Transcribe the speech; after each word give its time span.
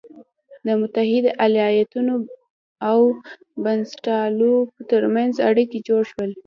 د 0.65 0.67
متحدو 0.81 1.29
ایالتونو 1.45 2.13
او 2.89 2.99
بنسټپالو 3.63 4.55
تر 4.89 5.01
منځ 5.15 5.33
اړیکي 5.49 5.79
جوړ 5.87 6.01
شول. 6.11 6.31